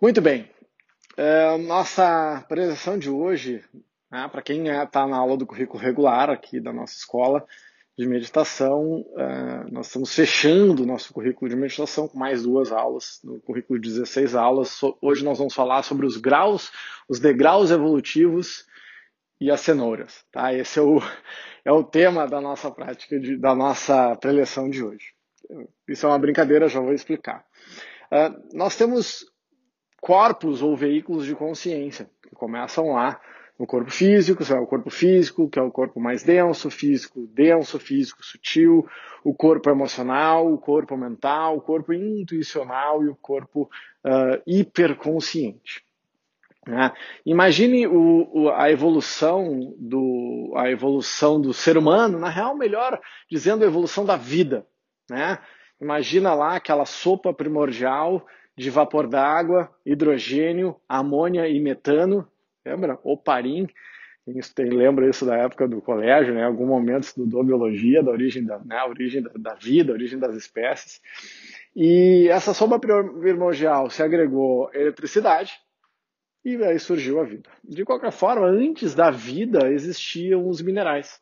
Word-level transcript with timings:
Muito 0.00 0.20
bem. 0.20 0.48
É, 1.16 1.58
nossa 1.58 2.36
apresentação 2.36 2.96
de 2.96 3.10
hoje, 3.10 3.64
né, 4.08 4.28
para 4.30 4.40
quem 4.40 4.68
está 4.68 5.02
é, 5.02 5.06
na 5.08 5.16
aula 5.16 5.36
do 5.36 5.44
currículo 5.44 5.82
regular 5.82 6.30
aqui 6.30 6.60
da 6.60 6.72
nossa 6.72 6.94
escola 6.94 7.44
de 7.98 8.06
meditação, 8.06 9.04
é, 9.16 9.72
nós 9.72 9.88
estamos 9.88 10.14
fechando 10.14 10.84
o 10.84 10.86
nosso 10.86 11.12
currículo 11.12 11.50
de 11.50 11.56
meditação 11.56 12.06
com 12.06 12.16
mais 12.16 12.44
duas 12.44 12.70
aulas, 12.70 13.18
no 13.24 13.40
currículo 13.40 13.76
de 13.80 13.88
16 13.88 14.36
aulas. 14.36 14.78
Hoje 15.02 15.24
nós 15.24 15.38
vamos 15.38 15.52
falar 15.52 15.82
sobre 15.82 16.06
os 16.06 16.16
graus, 16.16 16.70
os 17.08 17.18
degraus 17.18 17.72
evolutivos 17.72 18.64
e 19.40 19.50
as 19.50 19.62
cenouras. 19.62 20.24
Tá? 20.30 20.54
Esse 20.54 20.78
é 20.78 20.82
o, 20.82 21.00
é 21.66 21.72
o 21.72 21.82
tema 21.82 22.24
da 22.28 22.40
nossa 22.40 22.70
prática, 22.70 23.18
de, 23.18 23.36
da 23.36 23.52
nossa 23.52 24.14
preleção 24.14 24.70
de 24.70 24.80
hoje. 24.80 25.12
Isso 25.88 26.06
é 26.06 26.08
uma 26.08 26.20
brincadeira, 26.20 26.68
já 26.68 26.78
vou 26.78 26.92
explicar. 26.92 27.44
Nós 28.52 28.76
temos 28.76 29.26
corpos 30.00 30.62
ou 30.62 30.76
veículos 30.76 31.26
de 31.26 31.34
consciência, 31.34 32.08
que 32.22 32.34
começam 32.34 32.92
lá 32.92 33.20
no 33.58 33.66
corpo 33.66 33.90
físico, 33.90 34.44
é 34.52 34.60
o 34.60 34.66
corpo 34.66 34.88
físico, 34.88 35.50
que 35.50 35.58
é 35.58 35.62
o 35.62 35.70
corpo 35.70 35.98
mais 35.98 36.22
denso, 36.22 36.70
físico 36.70 37.26
denso, 37.34 37.78
físico 37.78 38.24
sutil, 38.24 38.86
o 39.24 39.34
corpo 39.34 39.68
emocional, 39.68 40.52
o 40.52 40.58
corpo 40.58 40.96
mental, 40.96 41.56
o 41.56 41.60
corpo 41.60 41.92
intuicional 41.92 43.02
e 43.02 43.08
o 43.08 43.16
corpo 43.16 43.68
uh, 44.04 44.40
hiperconsciente. 44.46 45.82
Né? 46.64 46.92
Imagine 47.26 47.88
o, 47.88 48.28
o, 48.32 48.50
a 48.50 48.70
evolução 48.70 49.74
do 49.78 50.52
a 50.54 50.70
evolução 50.70 51.40
do 51.40 51.52
ser 51.52 51.76
humano, 51.76 52.18
na 52.18 52.28
real, 52.28 52.56
melhor 52.56 53.00
dizendo, 53.28 53.64
a 53.64 53.66
evolução 53.66 54.04
da 54.04 54.16
vida. 54.16 54.66
Né? 55.10 55.38
Imagina 55.80 56.34
lá 56.34 56.56
aquela 56.56 56.84
sopa 56.84 57.32
primordial 57.32 58.24
de 58.58 58.70
vapor 58.70 59.06
d'água, 59.06 59.70
hidrogênio, 59.86 60.76
amônia 60.88 61.48
e 61.48 61.60
metano. 61.60 62.26
Lembra? 62.66 62.98
Oparim. 63.04 63.68
Quem 64.54 64.68
lembra 64.68 65.08
isso 65.08 65.24
da 65.24 65.36
época 65.36 65.66
do 65.66 65.80
colégio, 65.80 66.34
né? 66.34 66.40
Em 66.40 66.44
algum 66.44 66.66
momento 66.66 67.04
estudou 67.04 67.42
biologia, 67.42 68.02
da 68.02 68.10
origem 68.10 68.44
da, 68.44 68.58
né? 68.58 68.82
origem 68.82 69.22
da, 69.22 69.30
da 69.36 69.54
vida, 69.54 69.92
origem 69.92 70.18
das 70.18 70.34
espécies. 70.34 71.00
E 71.74 72.28
essa 72.28 72.52
sopa 72.52 72.78
primordial 72.78 73.88
se 73.88 74.02
agregou 74.02 74.68
eletricidade 74.74 75.54
e 76.44 76.56
aí 76.62 76.78
surgiu 76.78 77.20
a 77.20 77.24
vida. 77.24 77.48
De 77.64 77.84
qualquer 77.84 78.12
forma, 78.12 78.46
antes 78.46 78.94
da 78.94 79.10
vida 79.10 79.70
existiam 79.70 80.46
os 80.48 80.60
minerais. 80.60 81.20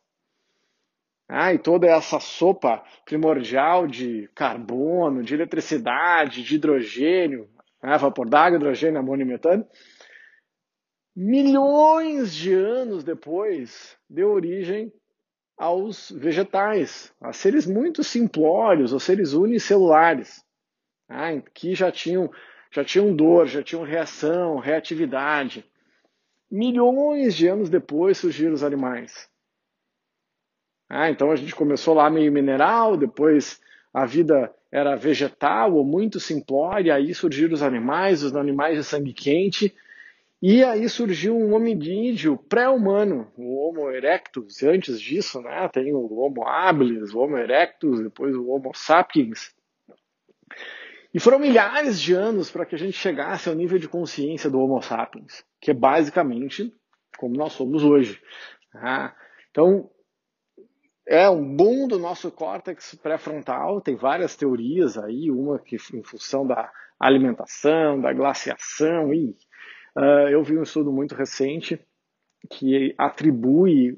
Ah, 1.29 1.53
e 1.53 1.59
toda 1.59 1.87
essa 1.87 2.19
sopa 2.21 2.81
primordial 3.03 3.85
de 3.85 4.29
carbono, 4.33 5.21
de 5.21 5.33
eletricidade, 5.33 6.41
de 6.41 6.55
hidrogênio, 6.55 7.49
né, 7.83 7.97
vapor 7.97 8.29
d'água, 8.29 8.57
hidrogênio, 8.57 8.99
amônio 8.99 9.25
e 9.25 9.27
metano, 9.27 9.67
milhões 11.13 12.33
de 12.33 12.53
anos 12.53 13.03
depois 13.03 13.97
deu 14.09 14.29
origem 14.29 14.93
aos 15.57 16.11
vegetais, 16.11 17.11
a 17.19 17.33
seres 17.33 17.65
muito 17.65 18.03
simplórios, 18.03 18.93
aos 18.93 19.03
seres 19.03 19.33
unicelulares, 19.33 20.45
né, 21.09 21.43
que 21.53 21.75
já 21.75 21.91
tinham, 21.91 22.31
já 22.71 22.85
tinham 22.85 23.13
dor, 23.13 23.47
já 23.47 23.61
tinham 23.61 23.83
reação, 23.83 24.59
reatividade. 24.59 25.65
Milhões 26.49 27.35
de 27.35 27.47
anos 27.47 27.69
depois 27.69 28.17
surgiram 28.17 28.53
os 28.53 28.63
animais. 28.63 29.29
Ah, 30.89 31.09
então 31.09 31.31
a 31.31 31.35
gente 31.35 31.53
começou 31.53 31.93
lá 31.93 32.09
meio 32.09 32.31
mineral, 32.31 32.95
depois 32.95 33.59
a 33.93 34.05
vida 34.05 34.53
era 34.71 34.95
vegetal 34.95 35.73
ou 35.73 35.83
muito 35.83 36.19
simplória, 36.19 36.93
aí 36.93 37.13
surgiram 37.13 37.53
os 37.53 37.63
animais, 37.63 38.23
os 38.23 38.35
animais 38.35 38.77
de 38.77 38.83
sangue 38.83 39.13
quente, 39.13 39.73
e 40.41 40.63
aí 40.63 40.87
surgiu 40.87 41.35
um 41.35 41.55
hominídeo 41.55 42.37
pré-humano, 42.37 43.31
o 43.35 43.57
Homo 43.57 43.89
erectus. 43.89 44.61
Antes 44.61 45.01
disso, 45.01 45.41
né, 45.41 45.67
tem 45.67 45.93
o 45.93 46.13
Homo 46.13 46.47
habilis, 46.47 47.13
o 47.13 47.19
Homo 47.19 47.37
erectus, 47.37 48.01
depois 48.01 48.35
o 48.35 48.47
Homo 48.47 48.71
sapiens. 48.75 49.55
E 51.13 51.19
foram 51.19 51.39
milhares 51.39 51.99
de 51.99 52.13
anos 52.13 52.51
para 52.51 52.65
que 52.65 52.75
a 52.75 52.77
gente 52.77 52.95
chegasse 52.95 53.49
ao 53.49 53.55
nível 53.55 53.79
de 53.79 53.87
consciência 53.87 54.49
do 54.49 54.59
Homo 54.59 54.79
sapiens, 54.81 55.43
que 55.59 55.71
é 55.71 55.73
basicamente 55.73 56.71
como 57.17 57.35
nós 57.35 57.53
somos 57.53 57.83
hoje. 57.83 58.21
Ah, 58.75 59.15
então, 59.49 59.89
é 61.07 61.29
um 61.29 61.55
boom 61.55 61.87
do 61.87 61.97
nosso 61.97 62.29
córtex 62.29 62.93
pré-frontal, 63.01 63.79
tem 63.79 63.95
várias 63.95 64.35
teorias 64.35 64.97
aí, 64.97 65.31
uma 65.31 65.57
que 65.57 65.77
em 65.93 66.03
função 66.03 66.45
da 66.45 66.69
alimentação, 66.99 68.01
da 68.01 68.11
glaciação, 68.11 69.13
e 69.13 69.29
uh, 69.95 70.27
eu 70.29 70.43
vi 70.43 70.57
um 70.57 70.63
estudo 70.63 70.91
muito 70.91 71.15
recente 71.15 71.79
que 72.49 72.93
atribui 72.97 73.97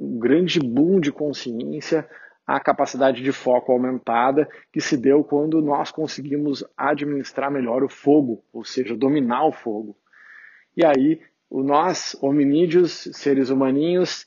um 0.00 0.18
grande 0.18 0.58
boom 0.58 0.98
de 0.98 1.12
consciência 1.12 2.08
à 2.46 2.58
capacidade 2.58 3.22
de 3.22 3.32
foco 3.32 3.72
aumentada 3.72 4.48
que 4.72 4.80
se 4.80 4.96
deu 4.96 5.22
quando 5.22 5.60
nós 5.60 5.90
conseguimos 5.90 6.64
administrar 6.74 7.50
melhor 7.50 7.82
o 7.82 7.88
fogo, 7.88 8.42
ou 8.50 8.64
seja, 8.64 8.96
dominar 8.96 9.44
o 9.46 9.52
fogo. 9.52 9.94
E 10.74 10.84
aí, 10.84 11.20
nós, 11.50 12.16
hominídeos, 12.22 13.08
seres 13.12 13.50
humaninhos, 13.50 14.26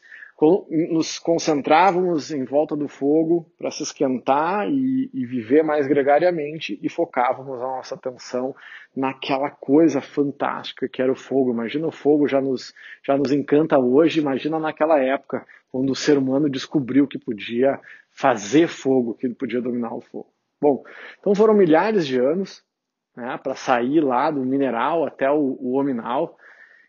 nos 0.92 1.20
concentrávamos 1.20 2.32
em 2.32 2.46
volta 2.46 2.76
do 2.76 2.88
fogo 2.88 3.52
para 3.58 3.70
se 3.72 3.84
esquentar 3.84 4.70
e, 4.70 5.10
e, 5.14 5.26
viver 5.26 5.64
mais 5.64 5.86
gregariamente 5.86 6.80
e 6.82 6.88
focávamos 6.88 7.60
a 7.62 7.64
nossa 7.64 7.96
atenção 7.96 8.56
naquela 8.96 9.50
coisa 9.50 10.00
fantástica 10.00 10.88
que 10.88 11.02
era 11.02 11.12
o 11.12 11.16
fogo. 11.16 11.52
Imagina 11.52 11.88
o 11.88 11.92
fogo 11.92 12.26
já 12.26 12.40
nos, 12.40 12.74
já 13.06 13.18
nos 13.18 13.34
encanta 13.34 13.78
hoje, 13.78 14.22
imagina 14.22 14.58
naquela 14.60 14.98
época, 15.00 15.46
quando 15.70 15.90
o 15.90 15.96
ser 15.96 16.18
humano 16.18 16.50
descobriu 16.50 17.06
que 17.06 17.20
podia 17.20 17.80
fazer 18.10 18.68
fogo, 18.70 19.16
que 19.16 19.28
podia 19.30 19.62
dominar 19.62 19.94
o 19.94 20.02
fogo. 20.02 20.32
Bom, 20.62 20.84
então 21.20 21.36
foram 21.36 21.54
milhares 21.54 22.08
de 22.08 22.18
anos 22.18 22.64
né, 23.16 23.38
para 23.44 23.56
sair 23.56 24.00
lá 24.00 24.32
do 24.32 24.40
mineral 24.40 25.06
até 25.06 25.30
o, 25.30 25.58
o 25.60 25.74
hominal, 25.78 26.38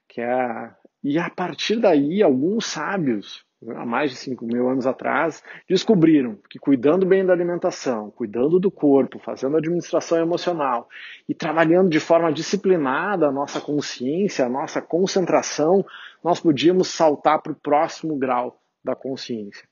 que 0.09 0.21
é 0.21 0.71
e 1.03 1.19
a 1.19 1.31
partir 1.31 1.77
daí, 1.77 2.23
alguns 2.23 2.67
sábios, 2.67 3.45
há 3.75 3.87
mais 3.87 4.11
de 4.11 4.17
5 4.17 4.45
mil 4.45 4.69
anos 4.69 4.87
atrás, 4.87 5.43
descobriram 5.67 6.39
que 6.49 6.59
cuidando 6.59 7.07
bem 7.07 7.25
da 7.25 7.33
alimentação, 7.33 8.11
cuidando 8.11 8.61
do 8.61 8.71
corpo, 8.71 9.19
fazendo 9.19 9.57
administração 9.57 10.19
emocional 10.19 10.89
e 11.27 11.35
trabalhando 11.35 11.89
de 11.89 11.99
forma 11.99 12.31
disciplinada 12.31 13.29
a 13.29 13.33
nossa 13.33 13.61
consciência, 13.63 14.45
a 14.45 14.49
nossa 14.49 14.83
concentração, 14.83 15.85
nós 16.23 16.39
podíamos 16.39 16.89
saltar 16.89 17.41
para 17.41 17.53
o 17.53 17.57
próximo 17.57 18.17
grau 18.19 18.61
da 18.85 18.95
consciência. 18.95 19.67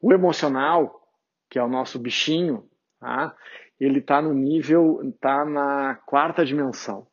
O 0.00 0.12
emocional, 0.12 1.06
que 1.50 1.58
é 1.58 1.62
o 1.62 1.68
nosso 1.68 1.98
bichinho, 1.98 2.64
tá? 2.98 3.34
ele 3.78 3.98
está 3.98 4.22
no 4.22 4.32
nível, 4.32 5.02
está 5.02 5.44
na 5.44 5.96
quarta 6.06 6.46
dimensão 6.46 7.06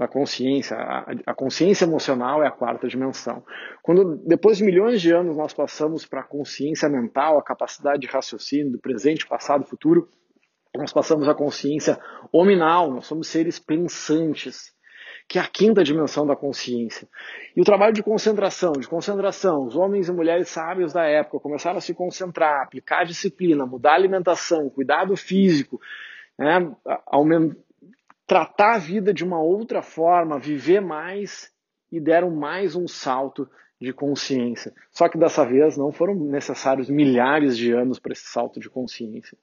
da 0.00 0.08
consciência. 0.08 0.78
A, 1.26 1.34
consciência 1.34 1.84
emocional 1.84 2.42
é 2.42 2.46
a 2.46 2.50
quarta 2.50 2.88
dimensão. 2.88 3.44
Quando 3.82 4.16
depois 4.26 4.56
de 4.56 4.64
milhões 4.64 5.02
de 5.02 5.12
anos 5.12 5.36
nós 5.36 5.52
passamos 5.52 6.06
para 6.06 6.20
a 6.20 6.26
consciência 6.26 6.88
mental, 6.88 7.38
a 7.38 7.42
capacidade 7.42 8.00
de 8.00 8.06
raciocínio 8.06 8.72
do 8.72 8.78
presente, 8.80 9.26
passado, 9.26 9.66
futuro, 9.66 10.08
nós 10.74 10.90
passamos 10.90 11.28
à 11.28 11.34
consciência 11.34 12.00
hominal, 12.32 12.90
nós 12.90 13.06
somos 13.06 13.28
seres 13.28 13.58
pensantes, 13.58 14.72
que 15.28 15.38
é 15.38 15.42
a 15.42 15.46
quinta 15.46 15.84
dimensão 15.84 16.26
da 16.26 16.34
consciência. 16.34 17.06
E 17.54 17.60
o 17.60 17.64
trabalho 17.64 17.92
de 17.92 18.02
concentração, 18.02 18.72
de 18.72 18.88
concentração, 18.88 19.66
os 19.66 19.76
homens 19.76 20.08
e 20.08 20.12
mulheres 20.12 20.48
sábios 20.48 20.94
da 20.94 21.04
época 21.04 21.40
começaram 21.40 21.76
a 21.76 21.82
se 21.82 21.92
concentrar, 21.92 22.62
aplicar 22.62 23.04
disciplina, 23.04 23.66
mudar 23.66 23.92
a 23.92 23.96
alimentação, 23.96 24.70
cuidado 24.70 25.14
físico, 25.14 25.78
né, 26.38 26.74
aumentar 27.06 27.69
tratar 28.30 28.76
a 28.76 28.78
vida 28.78 29.12
de 29.12 29.24
uma 29.24 29.42
outra 29.42 29.82
forma, 29.82 30.38
viver 30.38 30.80
mais 30.80 31.50
e 31.90 31.98
deram 31.98 32.30
mais 32.30 32.76
um 32.76 32.86
salto 32.86 33.50
de 33.80 33.92
consciência. 33.92 34.72
Só 34.92 35.08
que 35.08 35.18
dessa 35.18 35.44
vez 35.44 35.76
não 35.76 35.90
foram 35.90 36.14
necessários 36.14 36.88
milhares 36.88 37.56
de 37.56 37.72
anos 37.72 37.98
para 37.98 38.12
esse 38.12 38.26
salto 38.26 38.60
de 38.60 38.70
consciência. 38.70 39.36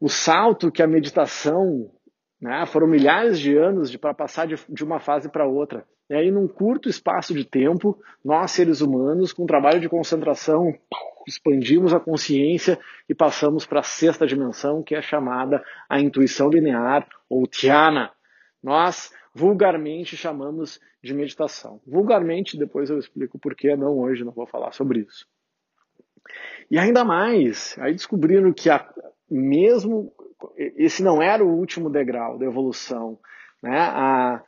O 0.00 0.08
salto 0.08 0.72
que 0.72 0.82
a 0.82 0.88
meditação, 0.88 1.92
né, 2.40 2.66
foram 2.66 2.88
milhares 2.88 3.38
de 3.38 3.56
anos 3.56 3.94
para 3.96 4.12
passar 4.12 4.48
de, 4.48 4.56
de 4.68 4.82
uma 4.82 4.98
fase 4.98 5.28
para 5.28 5.46
outra. 5.46 5.86
E 6.08 6.14
aí, 6.16 6.32
num 6.32 6.48
curto 6.48 6.88
espaço 6.88 7.32
de 7.32 7.44
tempo, 7.44 7.96
nós, 8.24 8.50
seres 8.50 8.80
humanos, 8.80 9.32
com 9.32 9.46
trabalho 9.46 9.78
de 9.78 9.88
concentração, 9.88 10.74
expandimos 11.28 11.94
a 11.94 12.00
consciência 12.00 12.76
e 13.08 13.14
passamos 13.14 13.66
para 13.66 13.78
a 13.78 13.84
sexta 13.84 14.26
dimensão, 14.26 14.82
que 14.82 14.96
é 14.96 15.00
chamada 15.02 15.62
a 15.88 16.00
intuição 16.00 16.50
linear, 16.50 17.06
ou 17.30 17.46
Dhyana. 17.46 18.12
Nós, 18.62 19.10
vulgarmente, 19.34 20.16
chamamos 20.16 20.80
de 21.02 21.14
meditação. 21.14 21.80
Vulgarmente, 21.86 22.58
depois 22.58 22.90
eu 22.90 22.98
explico 22.98 23.38
por 23.38 23.54
que, 23.54 23.74
não 23.76 23.98
hoje, 24.00 24.24
não 24.24 24.32
vou 24.32 24.46
falar 24.46 24.72
sobre 24.72 25.00
isso. 25.00 25.26
E 26.70 26.78
ainda 26.78 27.04
mais, 27.04 27.76
aí 27.78 27.92
descobriram 27.92 28.52
que 28.52 28.68
a, 28.68 28.92
mesmo 29.30 30.12
esse 30.56 31.02
não 31.02 31.22
era 31.22 31.44
o 31.44 31.56
último 31.56 31.88
degrau 31.88 32.38
da 32.38 32.46
evolução, 32.46 33.18
né? 33.62 33.78
A, 33.78 34.42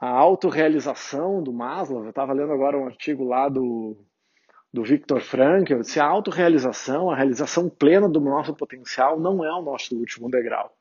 a 0.00 0.08
autorrealização 0.08 1.42
do 1.42 1.52
Maslow, 1.52 2.04
eu 2.04 2.10
estava 2.10 2.32
lendo 2.32 2.52
agora 2.52 2.78
um 2.78 2.86
artigo 2.86 3.24
lá 3.24 3.48
do, 3.48 3.96
do 4.72 4.82
Viktor 4.82 5.20
Frankl, 5.20 5.82
se 5.82 5.98
a 5.98 6.06
autorrealização, 6.06 7.10
a 7.10 7.16
realização 7.16 7.70
plena 7.70 8.08
do 8.08 8.20
nosso 8.20 8.54
potencial 8.54 9.18
não 9.18 9.44
é 9.44 9.50
o 9.52 9.62
nosso 9.62 9.96
último 9.96 10.28
degrau. 10.28 10.74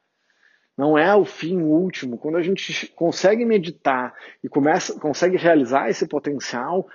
Não 0.78 0.98
é 0.98 1.16
o 1.16 1.24
fim 1.24 1.62
último. 1.62 2.18
Quando 2.18 2.38
a 2.38 2.42
gente 2.42 2.88
consegue 2.90 3.46
meditar 3.46 4.14
e 4.44 4.50
começa, 4.50 5.00
consegue 5.00 5.38
realizar 5.38 5.90
esse 5.90 6.08
potencial, 6.08 6.88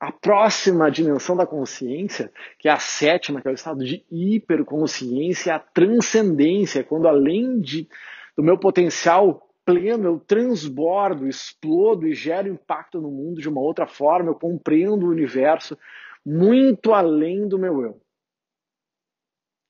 a 0.00 0.10
próxima 0.10 0.90
dimensão 0.90 1.36
da 1.36 1.46
consciência, 1.46 2.32
que 2.58 2.68
é 2.68 2.72
a 2.72 2.78
sétima, 2.78 3.40
que 3.40 3.48
é 3.48 3.50
o 3.50 3.54
estado 3.54 3.84
de 3.84 4.04
hiperconsciência, 4.10 5.50
é 5.50 5.54
a 5.54 5.58
transcendência, 5.58 6.84
quando 6.84 7.08
além 7.08 7.60
de, 7.60 7.88
do 8.36 8.42
meu 8.42 8.58
potencial 8.58 9.48
pleno, 9.64 10.06
eu 10.06 10.20
transbordo, 10.20 11.26
explodo 11.26 12.06
e 12.06 12.14
gero 12.14 12.48
impacto 12.48 13.00
no 13.00 13.10
mundo 13.10 13.40
de 13.40 13.48
uma 13.48 13.60
outra 13.60 13.86
forma, 13.86 14.30
eu 14.30 14.34
compreendo 14.34 15.06
o 15.06 15.10
universo 15.10 15.78
muito 16.24 16.92
além 16.92 17.48
do 17.48 17.58
meu 17.58 17.82
eu. 17.82 18.00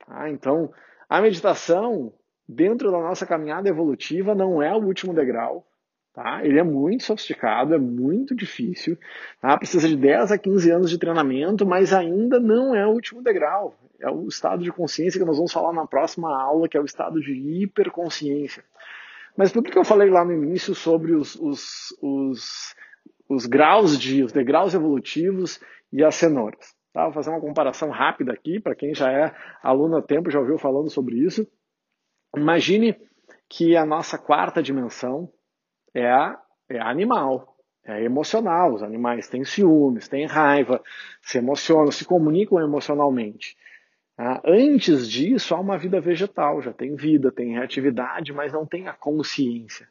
Ah, 0.06 0.28
então, 0.28 0.72
a 1.08 1.20
meditação, 1.20 2.12
dentro 2.48 2.90
da 2.90 2.98
nossa 2.98 3.26
caminhada 3.26 3.68
evolutiva, 3.68 4.34
não 4.34 4.62
é 4.62 4.72
o 4.74 4.84
último 4.84 5.14
degrau. 5.14 5.66
Tá? 6.14 6.44
Ele 6.44 6.60
é 6.60 6.62
muito 6.62 7.02
sofisticado, 7.02 7.74
é 7.74 7.78
muito 7.78 8.36
difícil. 8.36 8.96
Tá? 9.40 9.58
Precisa 9.58 9.88
de 9.88 9.96
10 9.96 10.30
a 10.30 10.38
15 10.38 10.70
anos 10.70 10.90
de 10.90 10.96
treinamento, 10.96 11.66
mas 11.66 11.92
ainda 11.92 12.38
não 12.38 12.74
é 12.74 12.86
o 12.86 12.90
último 12.90 13.20
degrau. 13.20 13.74
É 14.00 14.08
o 14.08 14.28
estado 14.28 14.62
de 14.62 14.70
consciência 14.70 15.18
que 15.18 15.26
nós 15.26 15.36
vamos 15.36 15.52
falar 15.52 15.72
na 15.72 15.86
próxima 15.86 16.30
aula, 16.40 16.68
que 16.68 16.76
é 16.76 16.80
o 16.80 16.84
estado 16.84 17.20
de 17.20 17.32
hiperconsciência. 17.32 18.62
Mas 19.36 19.50
por 19.50 19.64
que 19.64 19.76
eu 19.76 19.84
falei 19.84 20.08
lá 20.08 20.24
no 20.24 20.32
início 20.32 20.72
sobre 20.72 21.14
os, 21.14 21.34
os, 21.34 21.92
os, 22.00 22.76
os 23.28 23.46
graus 23.46 23.98
de, 23.98 24.22
os 24.22 24.30
degraus 24.30 24.72
evolutivos 24.72 25.60
e 25.92 26.04
as 26.04 26.14
cenouras? 26.14 26.76
Tá? 26.92 27.04
Vou 27.04 27.12
fazer 27.12 27.30
uma 27.30 27.40
comparação 27.40 27.90
rápida 27.90 28.32
aqui, 28.32 28.60
para 28.60 28.76
quem 28.76 28.94
já 28.94 29.10
é 29.10 29.34
aluno 29.60 29.96
há 29.96 30.02
tempo, 30.02 30.30
já 30.30 30.38
ouviu 30.38 30.58
falando 30.58 30.88
sobre 30.88 31.16
isso. 31.16 31.44
Imagine 32.36 32.96
que 33.48 33.76
a 33.76 33.84
nossa 33.84 34.18
quarta 34.18 34.62
dimensão 34.62 35.30
é, 35.92 36.10
a, 36.10 36.38
é 36.68 36.80
animal, 36.80 37.56
é 37.84 38.02
emocional. 38.02 38.74
Os 38.74 38.82
animais 38.82 39.28
têm 39.28 39.44
ciúmes, 39.44 40.08
têm 40.08 40.26
raiva, 40.26 40.82
se 41.22 41.38
emocionam, 41.38 41.90
se 41.92 42.04
comunicam 42.04 42.60
emocionalmente. 42.60 43.56
Ah, 44.16 44.40
antes 44.44 45.08
disso, 45.08 45.54
há 45.54 45.60
uma 45.60 45.76
vida 45.76 46.00
vegetal, 46.00 46.62
já 46.62 46.72
tem 46.72 46.94
vida, 46.94 47.32
tem 47.32 47.54
reatividade, 47.54 48.32
mas 48.32 48.52
não 48.52 48.64
tem 48.64 48.86
a 48.86 48.92
consciência. 48.92 49.88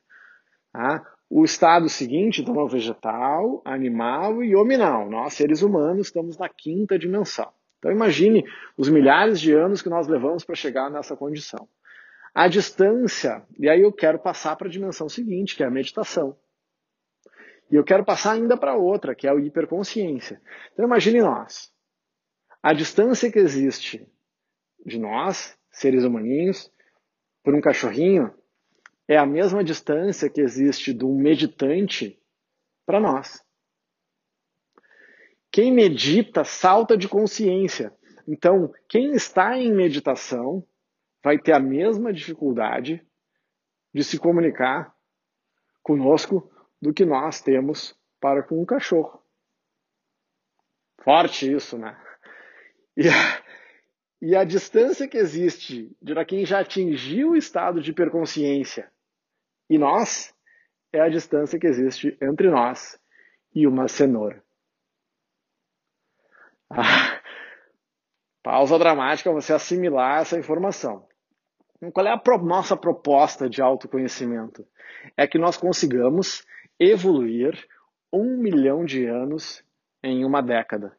Ah, 0.73 1.03
o 1.29 1.43
estado 1.43 1.89
seguinte, 1.89 2.41
então, 2.41 2.65
é 2.65 2.69
vegetal, 2.69 3.61
animal 3.65 4.43
e 4.43 4.55
hominal. 4.55 5.09
Nós, 5.09 5.33
seres 5.33 5.61
humanos, 5.61 6.07
estamos 6.07 6.37
na 6.37 6.47
quinta 6.47 6.97
dimensão. 6.97 7.51
Então, 7.79 7.91
imagine 7.91 8.45
os 8.77 8.87
milhares 8.87 9.41
de 9.41 9.51
anos 9.51 9.81
que 9.81 9.89
nós 9.89 10.07
levamos 10.07 10.45
para 10.45 10.55
chegar 10.55 10.89
nessa 10.89 11.17
condição. 11.17 11.67
A 12.33 12.47
distância, 12.47 13.45
e 13.59 13.69
aí 13.69 13.81
eu 13.81 13.91
quero 13.91 14.17
passar 14.17 14.55
para 14.55 14.67
a 14.67 14.71
dimensão 14.71 15.07
seguinte, 15.07 15.55
que 15.55 15.63
é 15.63 15.67
a 15.67 15.71
meditação. 15.71 16.35
E 17.69 17.75
eu 17.75 17.83
quero 17.83 18.03
passar 18.03 18.33
ainda 18.33 18.57
para 18.57 18.75
outra, 18.75 19.13
que 19.13 19.27
é 19.27 19.29
a 19.29 19.35
hiperconsciência. 19.35 20.41
Então, 20.71 20.85
imagine 20.85 21.21
nós. 21.21 21.71
A 22.61 22.73
distância 22.73 23.31
que 23.31 23.39
existe 23.39 24.07
de 24.85 24.97
nós, 24.97 25.57
seres 25.71 26.03
humaninhos, 26.03 26.71
por 27.43 27.53
um 27.53 27.61
cachorrinho, 27.61 28.33
é 29.07 29.17
a 29.17 29.25
mesma 29.25 29.63
distância 29.63 30.29
que 30.29 30.41
existe 30.41 30.93
de 30.93 31.05
um 31.05 31.15
meditante 31.15 32.19
para 32.85 32.99
nós. 32.99 33.43
Quem 35.51 35.71
medita 35.71 36.43
salta 36.43 36.97
de 36.97 37.07
consciência. 37.07 37.93
Então, 38.27 38.73
quem 38.87 39.11
está 39.11 39.57
em 39.57 39.71
meditação 39.71 40.65
vai 41.23 41.39
ter 41.39 41.53
a 41.53 41.59
mesma 41.59 42.11
dificuldade 42.11 43.05
de 43.93 44.03
se 44.03 44.19
comunicar 44.19 44.93
conosco 45.81 46.51
do 46.81 46.93
que 46.93 47.05
nós 47.05 47.41
temos 47.41 47.97
para 48.19 48.43
com 48.43 48.61
um 48.61 48.65
cachorro. 48.65 49.21
Forte 51.01 51.51
isso, 51.51 51.77
né? 51.77 51.99
E 52.95 53.03
e 54.25 54.37
a 54.37 54.45
distância 54.45 55.05
que 55.05 55.17
existe 55.17 55.93
de 56.01 56.25
quem 56.25 56.45
já 56.45 56.61
atingiu 56.61 57.31
o 57.31 57.35
estado 57.35 57.81
de 57.81 57.91
hiperconsciência 57.91 58.89
e 59.69 59.77
nós 59.77 60.33
é 60.93 61.01
a 61.01 61.09
distância 61.09 61.59
que 61.59 61.67
existe 61.67 62.17
entre 62.21 62.49
nós 62.49 62.97
e 63.53 63.67
uma 63.67 63.89
cenoura. 63.89 64.41
Ah, 66.69 67.21
pausa 68.41 68.79
dramática 68.79 69.29
você 69.29 69.51
assimilar 69.51 70.21
essa 70.21 70.39
informação. 70.39 71.05
Qual 71.91 72.05
é 72.05 72.11
a 72.11 72.17
pro 72.17 72.37
nossa 72.37 72.77
proposta 72.77 73.49
de 73.49 73.61
autoconhecimento? 73.61 74.65
É 75.17 75.27
que 75.27 75.37
nós 75.37 75.57
consigamos 75.57 76.45
evoluir 76.79 77.57
um 78.11 78.37
milhão 78.37 78.85
de 78.85 79.05
anos 79.05 79.63
em 80.03 80.23
uma 80.25 80.41
década. 80.41 80.95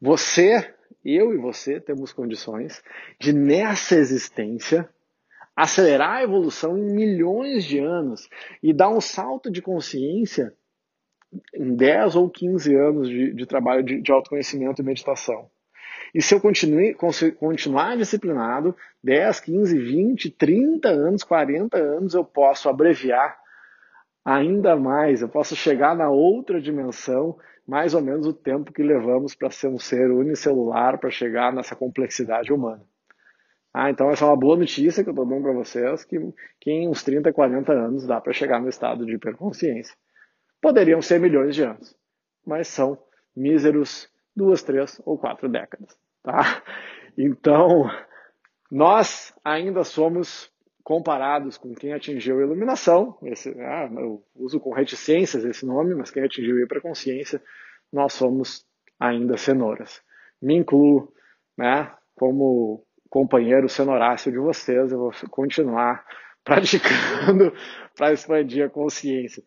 Você 0.00 0.74
eu 1.04 1.32
e 1.32 1.38
você 1.38 1.80
temos 1.80 2.12
condições 2.12 2.82
de, 3.20 3.32
nessa 3.32 3.94
existência, 3.96 4.88
acelerar 5.54 6.16
a 6.16 6.22
evolução 6.22 6.76
em 6.76 6.94
milhões 6.94 7.64
de 7.64 7.78
anos 7.78 8.28
e 8.62 8.72
dar 8.72 8.90
um 8.90 9.00
salto 9.00 9.50
de 9.50 9.62
consciência 9.62 10.54
em 11.54 11.74
10 11.74 12.16
ou 12.16 12.30
15 12.30 12.74
anos 12.74 13.08
de, 13.08 13.34
de 13.34 13.46
trabalho 13.46 13.82
de, 13.82 14.00
de, 14.00 14.12
autoconhecimento 14.12 14.80
e 14.80 14.84
meditação. 14.84 15.50
E 16.14 16.22
se 16.22 16.34
eu 16.34 16.40
continue, 16.40 16.94
continuar 17.38 17.96
disciplinado, 17.96 18.74
10, 19.02 19.40
15, 19.40 19.78
20, 19.78 20.30
30 20.30 20.88
anos, 20.88 21.22
40 21.22 21.76
anos, 21.76 22.14
eu 22.14 22.24
posso 22.24 22.68
abreviar 22.68 23.38
ainda 24.24 24.76
mais, 24.76 25.22
eu 25.22 25.28
posso 25.28 25.56
chegar 25.56 25.96
na 25.96 26.10
outra 26.10 26.60
dimensão 26.60 27.38
mais 27.66 27.92
ou 27.92 28.00
menos 28.00 28.26
o 28.26 28.32
tempo 28.32 28.72
que 28.72 28.82
levamos 28.82 29.34
para 29.34 29.50
ser 29.50 29.68
um 29.68 29.78
ser 29.78 30.10
unicelular, 30.10 30.98
para 30.98 31.10
chegar 31.10 31.52
nessa 31.52 31.76
complexidade 31.76 32.50
humana. 32.50 32.82
Ah, 33.72 33.90
então 33.90 34.10
essa 34.10 34.24
é 34.24 34.28
uma 34.28 34.36
boa 34.36 34.56
notícia 34.56 35.04
que 35.04 35.10
eu 35.10 35.12
estou 35.12 35.26
dando 35.26 35.42
para 35.42 35.52
vocês, 35.52 36.02
que, 36.04 36.18
que 36.58 36.70
em 36.70 36.88
uns 36.88 37.02
30, 37.02 37.30
40 37.30 37.70
anos 37.72 38.06
dá 38.06 38.20
para 38.20 38.32
chegar 38.32 38.60
no 38.60 38.70
estado 38.70 39.04
de 39.04 39.14
hiperconsciência. 39.14 39.94
Poderiam 40.62 41.02
ser 41.02 41.20
milhões 41.20 41.54
de 41.54 41.62
anos, 41.62 41.94
mas 42.46 42.68
são 42.68 42.98
míseros 43.36 44.08
duas, 44.38 44.62
três 44.62 45.00
ou 45.04 45.18
quatro 45.18 45.48
décadas. 45.48 45.98
Tá? 46.22 46.62
Então, 47.16 47.90
nós 48.70 49.34
ainda 49.44 49.82
somos 49.82 50.50
comparados 50.84 51.58
com 51.58 51.74
quem 51.74 51.92
atingiu 51.92 52.38
a 52.38 52.42
iluminação, 52.42 53.18
esse, 53.24 53.50
ah, 53.60 53.90
eu 53.92 54.24
uso 54.34 54.58
com 54.58 54.72
reticências 54.72 55.44
esse 55.44 55.66
nome, 55.66 55.94
mas 55.94 56.10
quem 56.10 56.24
atingiu 56.24 56.56
a 56.56 56.62
hiperconsciência, 56.62 57.42
nós 57.92 58.14
somos 58.14 58.64
ainda 58.98 59.36
cenouras. 59.36 60.00
Me 60.40 60.54
incluo 60.54 61.12
né, 61.58 61.92
como 62.14 62.86
companheiro 63.10 63.68
cenoráceo 63.68 64.32
de 64.32 64.38
vocês, 64.38 64.92
eu 64.92 64.98
vou 64.98 65.12
continuar 65.30 66.06
praticando 66.44 67.52
para 67.96 68.12
expandir 68.12 68.64
a 68.64 68.70
consciência. 68.70 69.42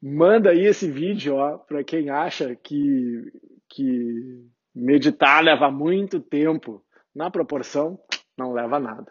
Manda 0.00 0.50
aí 0.50 0.64
esse 0.64 0.90
vídeo 0.90 1.36
para 1.68 1.82
quem 1.84 2.08
acha 2.08 2.54
que, 2.56 3.32
que 3.68 4.46
meditar 4.74 5.42
leva 5.42 5.70
muito 5.70 6.20
tempo. 6.20 6.84
Na 7.14 7.30
proporção, 7.30 7.98
não 8.36 8.52
leva 8.52 8.78
nada. 8.78 9.06